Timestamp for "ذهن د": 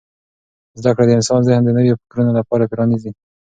1.47-1.69